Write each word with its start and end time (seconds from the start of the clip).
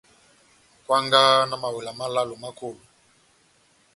Kwangaha 0.85 1.39
na 1.49 1.55
mawela 1.61 1.91
málálo 1.99 2.33
má 2.41 2.49
kolo. 2.59 2.81